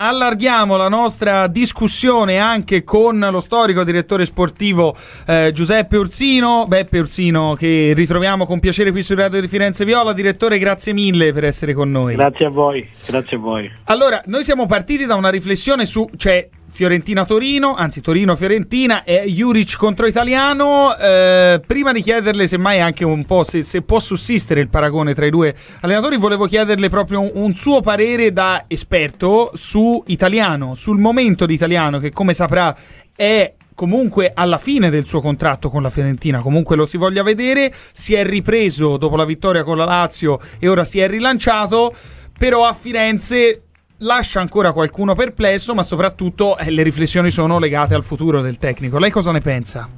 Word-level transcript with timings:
Allarghiamo 0.00 0.76
la 0.76 0.88
nostra 0.88 1.48
discussione 1.48 2.38
anche 2.38 2.84
con 2.84 3.18
lo 3.18 3.40
storico 3.40 3.82
direttore 3.82 4.26
sportivo 4.26 4.94
eh, 5.26 5.50
Giuseppe 5.52 5.96
Ursino. 5.96 6.66
Beppe 6.68 7.00
Ursino, 7.00 7.56
che 7.58 7.94
ritroviamo 7.96 8.46
con 8.46 8.60
piacere 8.60 8.92
qui 8.92 9.02
su 9.02 9.16
Radio 9.16 9.40
di 9.40 9.48
Firenze 9.48 9.84
Viola. 9.84 10.12
Direttore, 10.12 10.60
grazie 10.60 10.92
mille 10.92 11.32
per 11.32 11.42
essere 11.42 11.74
con 11.74 11.90
noi. 11.90 12.14
Grazie 12.14 12.46
a 12.46 12.48
voi, 12.48 12.88
grazie 13.08 13.38
a 13.38 13.40
voi. 13.40 13.68
Allora, 13.86 14.22
noi 14.26 14.44
siamo 14.44 14.66
partiti 14.66 15.04
da 15.04 15.16
una 15.16 15.30
riflessione 15.30 15.84
su. 15.84 16.08
Cioè, 16.16 16.48
Fiorentina-Torino, 16.70 17.74
anzi 17.74 18.00
Torino-Fiorentina 18.00 19.04
e 19.04 19.24
Juric 19.26 19.76
contro 19.76 20.06
Italiano. 20.06 20.96
Eh, 20.96 21.60
prima 21.66 21.92
di 21.92 22.02
chiederle 22.02 22.46
semmai 22.46 22.80
anche 22.80 23.04
un 23.04 23.24
po' 23.24 23.44
se, 23.44 23.62
se, 23.62 23.82
può 23.82 23.98
sussistere 24.00 24.60
il 24.60 24.68
paragone 24.68 25.14
tra 25.14 25.26
i 25.26 25.30
due 25.30 25.54
allenatori, 25.80 26.16
volevo 26.16 26.46
chiederle 26.46 26.88
proprio 26.88 27.20
un, 27.20 27.30
un, 27.34 27.54
suo 27.54 27.80
parere 27.80 28.32
da 28.32 28.64
esperto 28.68 29.50
su 29.54 30.02
Italiano, 30.06 30.74
sul 30.74 30.98
momento 30.98 31.46
di 31.46 31.54
Italiano 31.54 31.98
che 31.98 32.12
come 32.12 32.34
saprà 32.34 32.76
è 33.16 33.54
comunque 33.74 34.32
alla 34.34 34.58
fine 34.58 34.90
del 34.90 35.06
suo 35.06 35.20
contratto 35.20 35.70
con 35.70 35.82
la 35.82 35.90
Fiorentina, 35.90 36.40
comunque 36.40 36.74
lo 36.74 36.84
si 36.84 36.96
voglia 36.96 37.22
vedere, 37.22 37.72
si 37.92 38.12
è 38.12 38.24
ripreso 38.24 38.96
dopo 38.96 39.14
la 39.14 39.24
vittoria 39.24 39.62
con 39.62 39.76
la 39.76 39.84
Lazio 39.84 40.40
e 40.58 40.68
ora 40.68 40.84
si 40.84 40.98
è 40.98 41.08
rilanciato, 41.08 41.94
però 42.36 42.66
a 42.66 42.74
Firenze 42.74 43.67
lascia 43.98 44.40
ancora 44.40 44.72
qualcuno 44.72 45.14
perplesso, 45.14 45.74
ma 45.74 45.82
soprattutto 45.82 46.56
eh, 46.58 46.70
le 46.70 46.82
riflessioni 46.82 47.30
sono 47.30 47.58
legate 47.58 47.94
al 47.94 48.04
futuro 48.04 48.40
del 48.40 48.58
tecnico. 48.58 48.98
Lei 48.98 49.10
cosa 49.10 49.32
ne 49.32 49.40
pensa? 49.40 49.88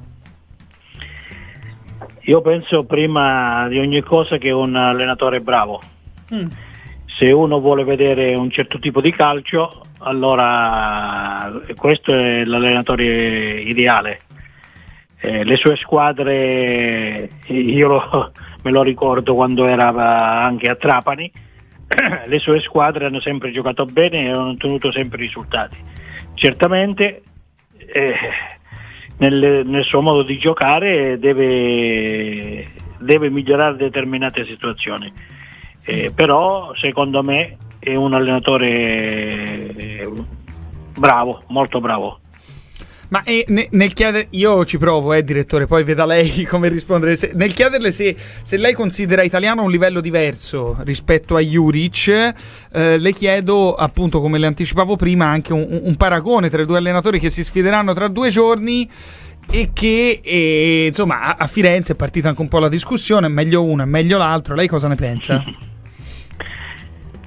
Io 2.25 2.41
penso 2.41 2.83
prima 2.83 3.67
di 3.67 3.79
ogni 3.79 4.01
cosa 4.01 4.37
che 4.37 4.51
un 4.51 4.75
allenatore 4.75 5.41
bravo. 5.41 5.81
Mm. 6.33 6.47
Se 7.05 7.31
uno 7.31 7.59
vuole 7.59 7.83
vedere 7.83 8.35
un 8.35 8.49
certo 8.49 8.79
tipo 8.79 9.01
di 9.01 9.11
calcio, 9.11 9.85
allora 9.99 11.51
questo 11.75 12.13
è 12.13 12.45
l'allenatore 12.45 13.61
ideale. 13.61 14.19
Eh, 15.19 15.43
le 15.43 15.55
sue 15.55 15.75
squadre, 15.75 17.29
io 17.47 17.87
lo, 17.87 18.31
me 18.63 18.71
lo 18.71 18.81
ricordo 18.81 19.35
quando 19.35 19.67
era 19.67 20.43
anche 20.43 20.69
a 20.69 20.75
Trapani, 20.75 21.31
le 22.27 22.39
sue 22.39 22.59
squadre 22.61 23.05
hanno 23.05 23.19
sempre 23.19 23.51
giocato 23.51 23.85
bene 23.85 24.25
e 24.25 24.29
hanno 24.29 24.51
ottenuto 24.51 24.91
sempre 24.91 25.19
risultati. 25.19 25.77
Certamente 26.33 27.21
eh, 27.77 28.15
nel, 29.17 29.65
nel, 29.65 29.83
suo 29.83 30.01
modo 30.01 30.23
di 30.23 30.37
giocare 30.37 31.19
deve, 31.19 32.65
deve 32.99 33.29
migliorare 33.29 33.75
determinate 33.75 34.45
situazioni, 34.45 35.11
eh, 35.83 36.11
però 36.13 36.73
secondo 36.75 37.21
me 37.23 37.57
è 37.79 37.95
un 37.95 38.13
allenatore 38.13 40.07
bravo, 40.97 41.41
molto 41.47 41.79
bravo. 41.79 42.19
Ma 43.11 43.23
eh, 43.23 43.43
ne, 43.49 43.67
nel 43.71 43.91
chiedere, 43.91 44.27
io 44.29 44.63
ci 44.63 44.77
provo, 44.77 45.11
eh, 45.11 45.21
direttore, 45.21 45.67
poi 45.67 45.83
veda 45.83 46.05
lei 46.05 46.43
come 46.47 46.69
rispondere. 46.69 47.17
Se, 47.17 47.31
nel 47.33 47.53
chiederle 47.53 47.91
se, 47.91 48.15
se, 48.41 48.55
lei 48.55 48.73
considera 48.73 49.21
italiano 49.21 49.63
un 49.63 49.69
livello 49.69 49.99
diverso 49.99 50.77
rispetto 50.83 51.35
a 51.35 51.41
Juric, 51.41 52.33
eh, 52.71 52.97
le 52.97 53.11
chiedo, 53.11 53.75
appunto, 53.75 54.21
come 54.21 54.37
le 54.37 54.45
anticipavo 54.45 54.95
prima, 54.95 55.25
anche 55.25 55.51
un, 55.51 55.81
un, 55.83 55.95
paragone 55.97 56.49
tra 56.49 56.61
i 56.61 56.65
due 56.65 56.77
allenatori 56.77 57.19
che 57.19 57.29
si 57.29 57.43
sfideranno 57.43 57.93
tra 57.93 58.07
due 58.07 58.29
giorni 58.29 58.89
e 59.51 59.71
che, 59.73 60.21
eh, 60.23 60.85
insomma, 60.87 61.21
a, 61.21 61.35
a 61.37 61.47
Firenze 61.47 61.91
è 61.91 61.95
partita 61.97 62.29
anche 62.29 62.41
un 62.41 62.47
po' 62.47 62.59
la 62.59 62.69
discussione, 62.69 63.27
meglio 63.27 63.61
uno, 63.61 63.83
è 63.83 63.87
meglio 63.87 64.17
l'altro. 64.17 64.55
Lei 64.55 64.69
cosa 64.69 64.87
ne 64.87 64.95
pensa? 64.95 65.43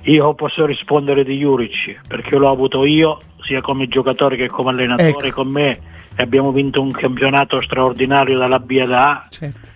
Io 0.05 0.35
posso 0.35 0.67
rispondere 0.67 1.25
di 1.25 1.39
Juric 1.39 2.01
perché 2.07 2.37
l'ho 2.37 2.51
avuto 2.51 2.85
io 2.85 3.19
sia 3.45 3.61
come 3.61 3.87
giocatore 3.89 4.37
che 4.37 4.49
come 4.49 4.71
allenatore 4.71 5.29
ecco. 5.29 5.43
con 5.43 5.49
me 5.49 5.79
abbiamo 6.17 6.53
vinto 6.53 6.81
un 6.81 6.91
campionato 6.91 7.61
straordinario 7.63 8.39
dalla 8.39 8.59
B 8.59 8.79
ad 8.83 8.93
A. 8.93 9.27
Certo. 9.31 9.73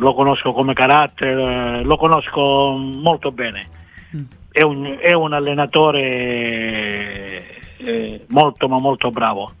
lo 0.00 0.14
conosco 0.14 0.52
come 0.52 0.74
carattere, 0.74 1.82
lo 1.82 1.96
conosco 1.96 2.76
molto 2.76 3.30
bene. 3.30 3.68
Mm. 4.16 4.22
È, 4.50 4.62
un, 4.62 4.96
è, 5.00 5.12
un, 5.12 5.32
allenatore 5.32 6.00
eh, 7.76 8.24
molto 8.28 8.68
ma 8.68 8.78
molto 8.78 9.10
bravo. 9.10 9.52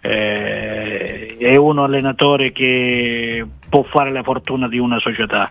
Eh, 0.00 1.36
è 1.38 1.56
un 1.56 1.78
allenatore 1.78 2.52
che 2.52 3.46
può 3.68 3.82
fare 3.84 4.10
la 4.10 4.22
fortuna 4.22 4.68
di 4.68 4.78
una 4.78 4.98
società. 4.98 5.50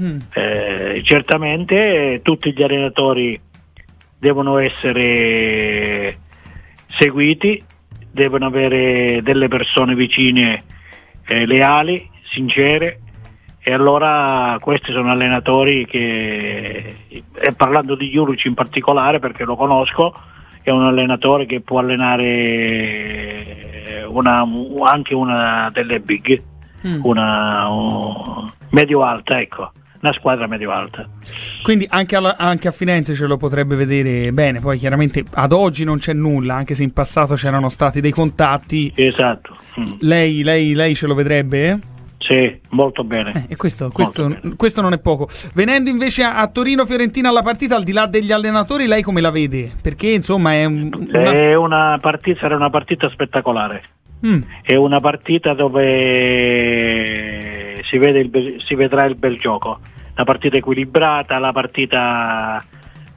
Mm. 0.00 0.18
Eh, 0.32 1.00
certamente 1.04 2.20
tutti 2.22 2.52
gli 2.52 2.62
allenatori 2.62 3.40
devono 4.18 4.58
essere 4.58 6.18
seguiti, 6.98 7.62
devono 8.10 8.46
avere 8.46 9.22
delle 9.22 9.48
persone 9.48 9.94
vicine 9.94 10.64
eh, 11.26 11.46
leali, 11.46 12.10
sincere 12.30 13.00
e 13.60 13.72
allora 13.72 14.56
questi 14.60 14.92
sono 14.92 15.10
allenatori 15.10 15.84
che, 15.86 16.96
e 17.06 17.52
parlando 17.54 17.94
di 17.94 18.08
Juric 18.08 18.46
in 18.46 18.54
particolare 18.54 19.18
perché 19.18 19.44
lo 19.44 19.56
conosco, 19.56 20.14
è 20.62 20.70
un 20.70 20.84
allenatore 20.84 21.44
che 21.46 21.60
può 21.60 21.78
allenare 21.80 23.44
una, 24.08 24.44
anche 24.84 25.14
una 25.14 25.68
delle 25.72 26.00
big, 26.00 26.42
mm. 26.86 27.00
una 27.04 27.68
un, 27.68 28.50
medio-alta, 28.70 29.40
ecco 29.40 29.72
una 30.00 30.12
squadra 30.12 30.46
medio-alta. 30.46 31.06
Quindi 31.62 31.86
anche, 31.88 32.16
alla, 32.16 32.36
anche, 32.36 32.68
a 32.68 32.70
Firenze 32.70 33.14
ce 33.14 33.26
lo 33.26 33.36
potrebbe 33.36 33.76
vedere 33.76 34.32
bene, 34.32 34.60
poi 34.60 34.78
chiaramente 34.78 35.24
ad 35.32 35.52
oggi 35.52 35.84
non 35.84 35.98
c'è 35.98 36.12
nulla, 36.12 36.54
anche 36.54 36.74
se 36.74 36.82
in 36.82 36.92
passato 36.92 37.34
c'erano 37.34 37.68
stati 37.68 38.00
dei 38.00 38.12
contatti. 38.12 38.92
Esatto. 38.94 39.56
Mm. 39.78 39.92
Lei, 40.00 40.42
lei, 40.42 40.74
lei, 40.74 40.94
ce 40.94 41.06
lo 41.06 41.14
vedrebbe? 41.14 41.80
Sì, 42.18 42.60
molto 42.70 43.04
bene. 43.04 43.32
Eh, 43.34 43.52
e 43.52 43.56
questo, 43.56 43.90
questo, 43.90 44.28
bene. 44.28 44.56
questo, 44.56 44.80
non 44.80 44.92
è 44.92 44.98
poco. 44.98 45.28
Venendo 45.54 45.88
invece 45.88 46.24
a, 46.24 46.36
a 46.36 46.48
Torino-Fiorentina 46.48 47.28
alla 47.28 47.42
partita, 47.42 47.76
al 47.76 47.84
di 47.84 47.92
là 47.92 48.06
degli 48.06 48.32
allenatori, 48.32 48.86
lei 48.86 49.02
come 49.02 49.20
la 49.20 49.30
vede? 49.30 49.70
Perché 49.80 50.08
insomma 50.10 50.52
è, 50.52 50.64
un, 50.64 50.90
una... 50.92 51.30
È 51.30 51.54
una 51.54 51.98
partita, 52.00 52.40
sarà 52.40 52.56
una 52.56 52.70
partita 52.70 53.08
spettacolare. 53.08 53.82
Mm. 54.26 54.42
È 54.62 54.74
una 54.74 55.00
partita 55.00 55.54
dove 55.54 55.80
si, 57.84 57.96
il, 57.96 58.62
si, 58.64 58.74
vedrà 58.74 59.04
il 59.06 59.14
bel 59.14 59.38
gioco, 59.38 59.78
la 60.14 60.24
partita 60.24 60.56
equilibrata, 60.56 61.38
la 61.38 61.52
partita 61.52 62.64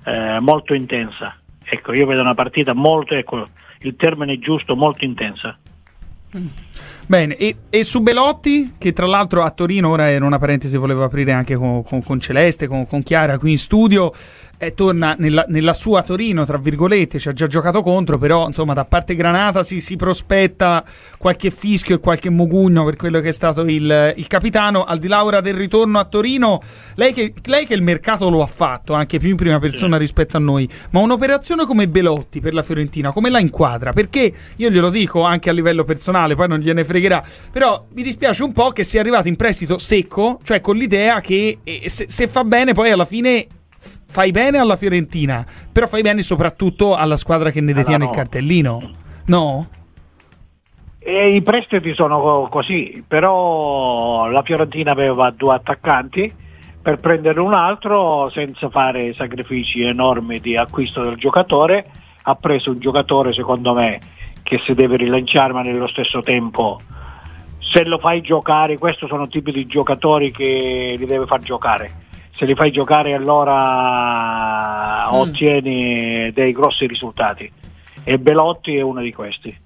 eh, 0.05 0.39
molto 0.39 0.73
intensa. 0.73 1.35
Ecco, 1.63 1.93
io 1.93 2.05
vedo 2.05 2.21
una 2.21 2.35
partita 2.35 2.73
molto, 2.73 3.15
ecco, 3.15 3.47
il 3.79 3.95
termine 3.95 4.37
giusto, 4.39 4.75
molto 4.75 5.05
intensa. 5.05 5.57
Bene, 7.05 7.35
e, 7.35 7.55
e, 7.69 7.83
su 7.83 8.01
Belotti, 8.01 8.73
che 8.77 8.93
tra 8.93 9.05
l'altro 9.05 9.43
a 9.43 9.51
Torino, 9.51 9.89
ora 9.89 10.09
era 10.09 10.25
una 10.25 10.39
parentesi, 10.39 10.77
volevo 10.77 11.03
aprire 11.03 11.31
anche 11.31 11.55
con, 11.55 11.83
con, 11.83 12.03
con 12.03 12.19
Celeste, 12.19 12.67
con, 12.67 12.87
con 12.87 13.03
Chiara 13.03 13.37
qui 13.37 13.51
in 13.51 13.57
studio, 13.57 14.13
eh, 14.61 14.75
torna 14.75 15.15
nella, 15.17 15.43
nella, 15.47 15.73
sua 15.73 16.03
Torino, 16.03 16.45
tra 16.45 16.59
virgolette, 16.59 17.17
ci 17.17 17.27
ha 17.29 17.33
già 17.33 17.47
giocato 17.47 17.81
contro, 17.81 18.19
però 18.19 18.45
insomma 18.45 18.73
da 18.73 18.85
parte 18.85 19.15
Granata 19.15 19.63
si, 19.63 19.81
si 19.81 19.95
prospetta 19.95 20.83
qualche 21.17 21.49
fischio 21.49 21.95
e 21.95 21.99
qualche 21.99 22.29
mugugno 22.29 22.85
per 22.85 22.95
quello 22.95 23.21
che 23.21 23.29
è 23.29 23.33
stato 23.33 23.61
il, 23.63 24.13
il 24.15 24.27
capitano. 24.27 24.83
Al 24.83 24.99
di 24.99 25.07
là 25.07 25.25
ora 25.25 25.41
del 25.41 25.55
ritorno 25.55 25.97
a 25.97 26.05
Torino, 26.05 26.61
lei 26.93 27.11
che, 27.11 27.33
lei 27.45 27.65
che, 27.65 27.73
il 27.73 27.81
mercato 27.81 28.29
lo 28.29 28.43
ha 28.43 28.47
fatto, 28.47 28.93
anche 28.93 29.17
più 29.17 29.31
in 29.31 29.35
prima 29.35 29.57
persona 29.57 29.97
rispetto 29.97 30.37
a 30.37 30.39
noi, 30.39 30.69
ma 30.91 30.99
un'operazione 30.99 31.65
come 31.65 31.87
Belotti 31.87 32.39
per 32.39 32.53
la 32.53 32.61
Fiorentina, 32.61 33.11
come 33.11 33.31
la 33.31 33.39
inquadra? 33.39 33.93
Perché 33.93 34.31
io 34.57 34.69
glielo 34.69 34.91
dico 34.91 35.23
anche 35.23 35.49
a 35.49 35.53
livello 35.53 35.83
personale, 35.83 36.35
poi 36.35 36.47
non 36.47 36.59
gliene 36.71 36.85
fregherà, 36.85 37.23
però 37.51 37.85
mi 37.93 38.03
dispiace 38.03 38.43
un 38.43 38.53
po' 38.53 38.69
che 38.69 38.83
sia 38.83 39.01
arrivato 39.01 39.27
in 39.27 39.35
prestito 39.35 39.77
secco, 39.77 40.39
cioè 40.43 40.61
con 40.61 40.75
l'idea 40.75 41.21
che 41.21 41.59
eh, 41.63 41.89
se, 41.89 42.05
se 42.09 42.27
fa 42.27 42.43
bene 42.43 42.73
poi 42.73 42.89
alla 42.91 43.05
fine 43.05 43.47
fai 44.07 44.31
bene 44.31 44.57
alla 44.57 44.75
Fiorentina, 44.75 45.45
però 45.71 45.87
fai 45.87 46.01
bene 46.01 46.21
soprattutto 46.21 46.95
alla 46.95 47.15
squadra 47.15 47.49
che 47.49 47.61
ne 47.61 47.73
detiene 47.73 48.03
allora 48.03 48.11
no. 48.11 48.11
il 48.11 48.17
cartellino. 48.17 48.91
No? 49.25 49.67
E 50.99 51.35
I 51.35 51.41
prestiti 51.41 51.93
sono 51.95 52.47
così, 52.51 53.03
però 53.07 54.27
la 54.27 54.43
Fiorentina 54.43 54.91
aveva 54.91 55.31
due 55.31 55.55
attaccanti 55.55 56.31
per 56.81 56.99
prendere 56.99 57.39
un 57.39 57.53
altro 57.53 58.29
senza 58.29 58.69
fare 58.69 59.13
sacrifici 59.13 59.81
enormi 59.81 60.39
di 60.39 60.57
acquisto 60.57 61.03
del 61.03 61.15
giocatore, 61.15 61.85
ha 62.23 62.35
preso 62.35 62.71
un 62.71 62.79
giocatore 62.79 63.33
secondo 63.33 63.73
me 63.73 63.99
che 64.51 64.59
si 64.65 64.73
deve 64.73 64.97
rilanciare 64.97 65.53
ma 65.53 65.61
nello 65.61 65.87
stesso 65.87 66.21
tempo 66.21 66.81
se 67.57 67.85
lo 67.85 67.99
fai 67.99 68.19
giocare, 68.19 68.77
questi 68.77 69.07
sono 69.07 69.29
tipi 69.29 69.53
di 69.53 69.65
giocatori 69.65 70.29
che 70.31 70.95
li 70.97 71.05
deve 71.05 71.25
far 71.25 71.39
giocare. 71.41 71.89
Se 72.31 72.43
li 72.43 72.53
fai 72.53 72.69
giocare 72.69 73.13
allora 73.13 75.09
mm. 75.09 75.13
ottieni 75.13 76.31
dei 76.33 76.51
grossi 76.51 76.85
risultati. 76.85 77.49
E 78.03 78.17
Belotti 78.17 78.75
è 78.75 78.81
uno 78.81 78.99
di 78.99 79.13
questi. 79.13 79.57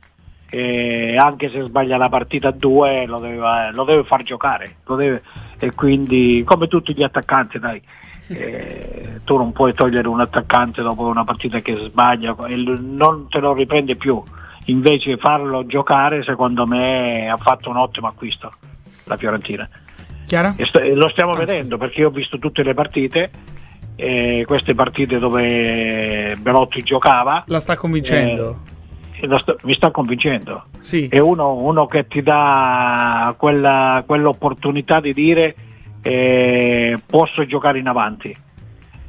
E 0.48 1.18
anche 1.18 1.50
se 1.50 1.64
sbaglia 1.64 1.98
la 1.98 2.10
partita 2.10 2.50
a 2.50 2.52
due 2.52 3.08
lo 3.08 3.18
deve, 3.18 3.72
lo 3.72 3.84
deve 3.86 4.04
far 4.04 4.22
giocare 4.22 4.76
lo 4.86 4.96
deve, 4.96 5.24
e 5.58 5.74
quindi 5.74 6.44
come 6.46 6.68
tutti 6.68 6.94
gli 6.94 7.02
attaccanti 7.02 7.58
dai. 7.58 7.82
Eh, 8.28 9.22
tu 9.24 9.36
non 9.38 9.52
puoi 9.52 9.74
togliere 9.74 10.08
un 10.08 10.20
attaccante 10.20 10.84
dopo 10.84 11.08
una 11.08 11.24
partita 11.24 11.58
che 11.60 11.76
sbaglia, 11.76 12.36
non 12.38 13.28
te 13.30 13.40
lo 13.40 13.54
riprende 13.54 13.96
più. 13.96 14.22
Invece 14.66 15.18
farlo 15.18 15.66
giocare, 15.66 16.24
secondo 16.24 16.66
me, 16.66 17.30
ha 17.30 17.38
fatto 17.38 17.70
un 17.70 17.78
ottimo 17.78 18.08
acquisto 18.08 18.52
la 19.06 19.18
Fiorentina. 19.18 19.68
Chiara? 20.26 20.56
St- 20.58 20.92
lo 20.94 21.08
stiamo 21.10 21.34
ah, 21.34 21.38
vedendo 21.38 21.78
perché 21.78 22.02
io 22.02 22.08
ho 22.08 22.12
visto 22.12 22.40
tutte 22.40 22.64
le 22.64 22.74
partite, 22.74 23.30
eh, 23.96 24.44
queste 24.48 24.74
partite 24.74 25.20
dove 25.20 26.36
Belotti 26.40 26.82
giocava. 26.82 27.44
La 27.48 27.60
sta 27.60 27.78
convincendo? 27.78 28.60
Eh, 29.20 29.38
sta, 29.38 29.56
mi 29.64 29.74
sta 29.74 29.92
convincendo. 29.92 30.66
Sì. 30.80 31.08
È 31.08 31.20
uno, 31.20 31.56
uno, 31.56 31.86
che 31.86 32.08
ti 32.08 32.22
dà 32.22 33.34
quella, 33.38 34.04
quell'opportunità 34.06 35.00
di 35.00 35.14
dire 35.14 35.56
eh, 36.02 36.98
posso 37.06 37.46
giocare 37.46 37.80
in 37.80 37.88
avanti. 37.88 38.36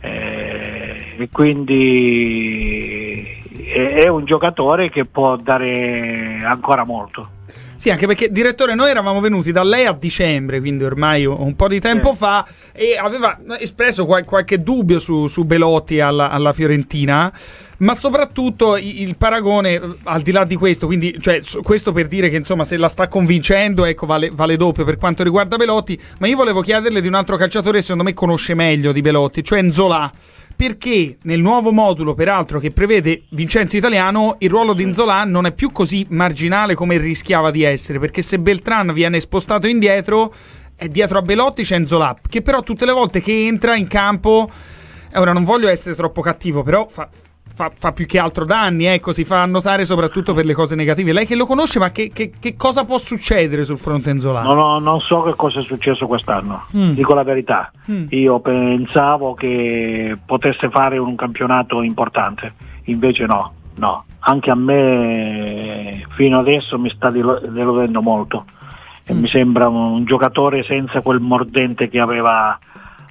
Eh, 0.00 1.16
e 1.18 1.28
quindi 1.32 3.35
è 3.84 4.08
un 4.08 4.24
giocatore 4.24 4.90
che 4.90 5.04
può 5.04 5.36
dare 5.36 6.40
ancora 6.44 6.84
molto. 6.84 7.34
Sì, 7.76 7.90
anche 7.90 8.06
perché, 8.06 8.32
direttore, 8.32 8.74
noi 8.74 8.90
eravamo 8.90 9.20
venuti 9.20 9.52
da 9.52 9.62
lei 9.62 9.84
a 9.84 9.92
dicembre, 9.92 10.60
quindi 10.60 10.82
ormai 10.82 11.26
un 11.26 11.54
po' 11.54 11.68
di 11.68 11.78
tempo 11.78 12.12
sì. 12.12 12.16
fa, 12.16 12.46
e 12.72 12.96
aveva 12.98 13.38
espresso 13.60 14.06
qual- 14.06 14.24
qualche 14.24 14.62
dubbio 14.62 14.98
su, 14.98 15.26
su 15.26 15.44
Belotti 15.44 16.00
alla, 16.00 16.30
alla, 16.30 16.54
Fiorentina, 16.54 17.30
ma 17.78 17.94
soprattutto 17.94 18.78
il, 18.78 19.14
paragone, 19.16 19.98
al 20.04 20.22
di 20.22 20.32
là 20.32 20.44
di 20.44 20.56
questo, 20.56 20.86
quindi, 20.86 21.16
cioè, 21.20 21.42
questo 21.62 21.92
per 21.92 22.08
dire 22.08 22.30
che 22.30 22.36
insomma 22.36 22.64
se 22.64 22.78
la 22.78 22.88
sta 22.88 23.08
convincendo, 23.08 23.84
ecco, 23.84 24.06
vale, 24.06 24.30
vale 24.32 24.56
doppio 24.56 24.84
per 24.84 24.96
quanto 24.96 25.22
riguarda 25.22 25.56
Belotti, 25.56 26.00
ma 26.18 26.26
io 26.26 26.36
volevo 26.36 26.62
chiederle 26.62 27.02
di 27.02 27.08
un 27.08 27.14
altro 27.14 27.36
calciatore 27.36 27.76
che 27.76 27.82
secondo 27.82 28.04
me 28.04 28.14
conosce 28.14 28.54
meglio 28.54 28.90
di 28.90 29.02
Belotti, 29.02 29.44
cioè 29.44 29.62
Nzola 29.62 30.10
perché 30.56 31.18
nel 31.22 31.40
nuovo 31.40 31.70
modulo, 31.70 32.14
peraltro, 32.14 32.58
che 32.58 32.70
prevede 32.70 33.24
Vincenzo 33.30 33.76
Italiano, 33.76 34.36
il 34.38 34.48
ruolo 34.48 34.72
di 34.72 34.82
Inzola 34.82 35.22
non 35.24 35.44
è 35.44 35.52
più 35.52 35.70
così 35.70 36.06
marginale 36.08 36.74
come 36.74 36.96
rischiava 36.96 37.50
di 37.50 37.62
essere, 37.62 37.98
perché 37.98 38.22
se 38.22 38.38
Beltran 38.38 38.94
viene 38.94 39.20
spostato 39.20 39.66
indietro, 39.66 40.32
è 40.74 40.88
dietro 40.88 41.18
a 41.18 41.22
Belotti 41.22 41.62
c'è 41.62 41.76
Inzola, 41.76 42.16
che 42.26 42.40
però 42.40 42.62
tutte 42.62 42.86
le 42.86 42.92
volte 42.92 43.20
che 43.20 43.46
entra 43.46 43.76
in 43.76 43.86
campo, 43.86 44.50
ora 45.14 45.32
non 45.34 45.44
voglio 45.44 45.68
essere 45.68 45.94
troppo 45.94 46.22
cattivo, 46.22 46.62
però 46.62 46.88
fa, 46.90 47.06
fa, 47.56 47.72
fa, 47.74 47.92
più 47.92 48.04
che 48.04 48.18
altro 48.18 48.44
danni, 48.44 48.84
ecco, 48.84 49.14
si 49.14 49.24
fa 49.24 49.46
notare 49.46 49.86
soprattutto 49.86 50.34
per 50.34 50.44
le 50.44 50.52
cose 50.52 50.74
negative. 50.74 51.14
Lei 51.14 51.24
che 51.24 51.34
lo 51.34 51.46
conosce, 51.46 51.78
ma 51.78 51.90
che, 51.90 52.10
che, 52.12 52.30
che 52.38 52.54
cosa 52.54 52.84
può 52.84 52.98
succedere 52.98 53.64
sul 53.64 53.78
fronte 53.78 54.10
enzolano? 54.10 54.52
No, 54.52 54.54
no, 54.54 54.78
non 54.78 55.00
so 55.00 55.22
che 55.22 55.32
cosa 55.34 55.60
è 55.60 55.62
successo 55.62 56.06
quest'anno, 56.06 56.66
mm. 56.76 56.90
dico 56.90 57.14
la 57.14 57.22
verità. 57.22 57.72
Mm. 57.90 58.08
Io 58.10 58.40
pensavo 58.40 59.32
che 59.32 60.18
potesse 60.26 60.68
fare 60.68 60.98
un 60.98 61.16
campionato 61.16 61.80
importante, 61.80 62.52
invece 62.84 63.24
no, 63.24 63.52
no. 63.76 64.04
Anche 64.18 64.50
a 64.50 64.56
me 64.56 66.04
fino 66.10 66.38
adesso 66.38 66.78
mi 66.78 66.90
sta 66.90 67.10
deludendo 67.10 68.02
molto. 68.02 68.44
Mm. 69.10 69.18
Mi 69.18 69.28
sembra 69.28 69.68
un 69.68 70.04
giocatore 70.04 70.62
senza 70.62 71.00
quel 71.00 71.20
mordente 71.20 71.88
che 71.88 72.00
aveva 72.00 72.58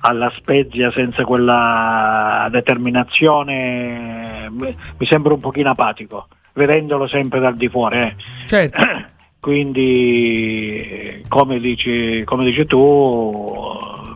alla 0.02 0.32
Spezia 0.36 0.92
senza 0.92 1.24
quella 1.24 2.48
determinazione 2.52 4.50
mi 4.50 5.06
sembra 5.06 5.34
un 5.34 5.40
pochino 5.40 5.70
apatico, 5.70 6.28
vedendolo 6.54 7.08
sempre 7.08 7.40
dal 7.40 7.56
di 7.56 7.70
fuori. 7.70 7.98
Eh. 7.98 8.16
Certo. 8.48 8.84
Quindi, 9.40 11.24
come 11.28 11.60
dici, 11.60 12.24
come 12.24 12.46
dici 12.46 12.66
tu, 12.66 13.32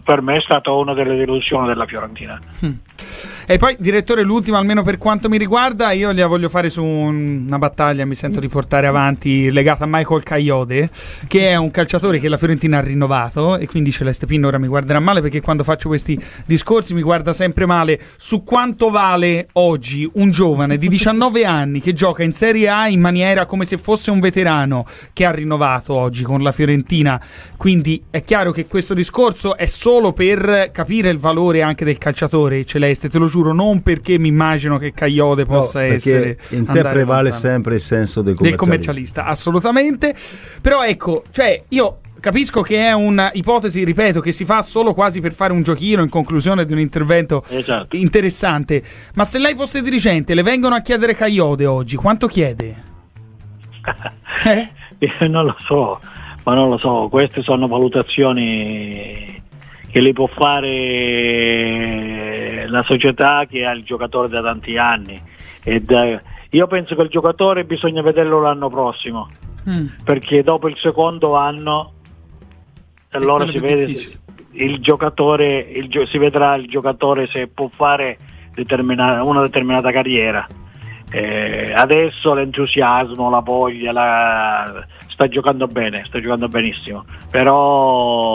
per 0.04 0.22
me 0.22 0.38
è 0.38 0.42
stata 0.42 0.72
una 0.72 0.96
delle 0.96 1.16
delusioni 1.16 1.68
della 1.68 1.86
Fiorentina. 1.86 2.40
Mm. 2.66 2.72
E 3.51 3.57
poi, 3.57 3.75
direttore, 3.80 4.22
l'ultima, 4.22 4.60
almeno 4.60 4.84
per 4.84 5.00
quanto 5.00 5.28
mi 5.28 5.40
riguarda, 5.40 5.92
io 5.92 6.12
la 6.12 6.28
voglio 6.28 6.50
fare 6.50 6.69
su 6.69 6.84
una 6.84 7.57
battaglia, 7.57 8.06
mi 8.06 8.13
sento 8.13 8.40
di 8.40 8.48
portare 8.48 8.86
avanti, 8.86 9.50
legata 9.50 9.86
a 9.86 9.88
Michael 9.90 10.22
Caiode, 10.22 10.92
che 11.25 11.50
è 11.50 11.56
un 11.56 11.72
calciatore 11.72 12.19
che 12.19 12.30
la 12.30 12.38
Fiorentina 12.38 12.78
ha 12.78 12.81
rinnovato 12.81 13.57
e 13.57 13.66
quindi 13.66 13.92
Celeste 13.92 14.28
Pinno 14.28 14.46
ora 14.46 14.60
mi 14.60 14.68
guarderà 14.68 15.00
male 15.00 15.22
perché 15.22 15.42
quando 15.42 15.63
faccio 15.63 15.88
questi 15.88 16.22
discorsi 16.46 16.94
mi 16.94 17.01
guarda 17.01 17.34
sempre 17.34 17.66
male 17.66 18.00
su 18.18 18.44
quanto 18.44 18.92
vale 18.92 19.48
oggi 19.54 20.07
un 20.13 20.30
giovane 20.30 20.78
di 20.78 20.88
19 20.88 21.44
anni 21.44 21.81
che 21.81 21.94
gioca 21.94 22.22
in 22.22 22.34
Serie 22.34 22.69
A 22.69 22.88
in 22.88 23.02
maniera 23.02 23.48
come 23.48 23.66
se 23.66 23.80
fosse 23.80 24.12
un 24.12 24.19
veterano 24.19 24.86
che 25.12 25.25
ha 25.25 25.31
rinnovato 25.31 25.95
oggi 25.95 26.22
con 26.22 26.44
la 26.44 26.52
Fiorentina. 26.52 27.19
Quindi 27.57 28.04
è 28.12 28.24
chiaro 28.24 28.52
che 28.52 28.68
questo 28.68 28.94
discorso 28.94 29.57
è 29.57 29.66
solo 29.66 30.13
per 30.13 30.69
capire 30.72 31.10
il 31.10 31.18
valore 31.18 31.63
anche 31.63 31.84
del 31.84 31.98
calciatore 31.98 32.63
celeste, 32.63 33.10
te 33.10 33.18
lo 33.18 33.25
giuro 33.25 33.38
giuro, 33.39 33.53
non 33.53 33.81
perché 33.81 34.18
mi 34.19 34.27
immagino 34.27 34.77
che 34.77 34.91
Cagliode 34.94 35.45
possa 35.45 35.80
no, 35.80 35.94
essere. 35.94 36.38
In 36.50 36.65
te 36.65 36.81
prevale 36.81 37.30
lontano. 37.30 37.53
sempre 37.53 37.75
il 37.75 37.81
senso 37.81 38.21
del 38.21 38.36
commercialista. 38.36 38.44
del 38.44 38.56
commercialista. 38.56 39.25
assolutamente. 39.25 40.15
Però 40.62 40.83
ecco, 40.83 41.24
cioè, 41.31 41.62
io 41.69 42.00
capisco 42.19 42.62
che 42.62 42.88
è 42.88 42.91
un'ipotesi, 42.91 43.83
ripeto, 43.83 44.19
che 44.19 44.31
si 44.31 44.45
fa 44.45 44.62
solo 44.62 44.94
quasi 44.94 45.21
per 45.21 45.33
fare 45.33 45.53
un 45.53 45.63
giochino 45.63 46.03
in 46.03 46.09
conclusione 46.09 46.65
di 46.65 46.74
un 46.74 46.80
intervento 46.80 47.44
esatto. 47.47 47.95
interessante. 47.95 48.83
Ma 49.13 49.24
se 49.24 49.39
lei 49.39 49.56
fosse 49.56 49.81
dirigente, 49.81 50.33
le 50.33 50.44
vengono 50.44 50.75
a 50.75 50.81
chiedere 50.81 51.15
Cagliode 51.15 51.65
oggi, 51.65 51.95
quanto 51.95 52.27
chiede? 52.27 52.88
eh? 54.45 55.27
non 55.27 55.45
lo 55.45 55.56
so, 55.65 56.00
ma 56.44 56.53
non 56.53 56.69
lo 56.69 56.77
so, 56.77 57.07
queste 57.09 57.42
sono 57.42 57.68
valutazioni 57.68 59.42
che 59.91 60.00
le 60.01 60.13
può 60.13 60.27
fare 60.27 61.68
la 62.68 62.83
società 62.83 63.45
che 63.50 63.65
ha 63.65 63.71
il 63.71 63.83
giocatore 63.83 64.27
da 64.30 64.41
tanti 64.41 64.77
anni. 64.77 65.19
Ed, 65.63 65.89
eh, 65.89 66.21
io 66.51 66.68
penso 66.68 66.95
che 66.95 67.01
il 67.01 67.09
giocatore 67.09 67.65
bisogna 67.65 68.01
vederlo 68.01 68.39
l'anno 68.39 68.69
prossimo, 68.69 69.27
mm. 69.69 69.88
perché 70.03 70.44
dopo 70.44 70.68
il 70.68 70.77
secondo 70.77 71.36
anno 71.36 71.94
allora 73.12 73.47
si 73.47 73.57
vede 73.59 74.18
il 74.51 74.80
giocatore, 74.80 75.59
il, 75.59 76.07
si 76.07 76.18
vedrà 76.18 76.56
il 76.56 76.68
giocatore 76.68 77.27
se 77.27 77.47
può 77.47 77.69
fare 77.74 78.18
determina, 78.53 79.24
una 79.24 79.42
determinata 79.42 79.92
carriera. 79.92 80.47
Eh, 81.12 81.74
adesso 81.74 82.35
l'entusiasmo, 82.35 83.31
la 83.31 83.39
voglia, 83.39 83.92
la, 83.92 84.85
sta 85.07 85.27
giocando 85.27 85.65
bene, 85.68 86.03
sta 86.06 86.21
giocando 86.21 86.47
benissimo, 86.47 87.03
però 87.31 88.29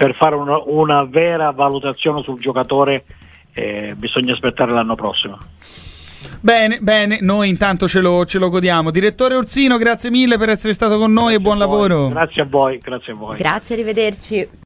per 0.00 0.14
fare 0.14 0.34
una, 0.34 0.58
una 0.64 1.04
vera 1.04 1.50
valutazione 1.50 2.22
sul 2.22 2.40
giocatore 2.40 3.04
eh, 3.52 3.92
bisogna 3.98 4.32
aspettare 4.32 4.72
l'anno 4.72 4.94
prossimo. 4.94 5.38
Bene, 6.40 6.78
bene, 6.80 7.18
noi 7.20 7.50
intanto 7.50 7.86
ce 7.86 8.00
lo, 8.00 8.24
ce 8.24 8.38
lo, 8.38 8.48
godiamo. 8.48 8.90
Direttore 8.90 9.34
Orsino, 9.34 9.76
grazie 9.76 10.08
mille 10.08 10.38
per 10.38 10.48
essere 10.48 10.72
stato 10.72 10.96
con 10.96 11.12
noi 11.12 11.34
grazie 11.34 11.36
e 11.36 11.40
buon 11.40 11.58
lavoro. 11.58 12.08
Grazie 12.08 12.40
a 12.40 12.46
voi, 12.48 12.78
grazie 12.78 13.12
a 13.12 13.16
voi. 13.16 13.36
Grazie, 13.36 13.74
arrivederci. 13.74 14.48